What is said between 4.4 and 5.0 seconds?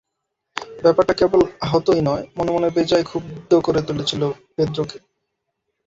পেদ্রোকে।